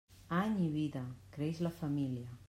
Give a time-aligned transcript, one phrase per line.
[0.37, 1.03] Any i vida,
[1.37, 2.33] creix la família.